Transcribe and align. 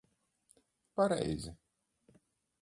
Pareizi. 0.95 1.51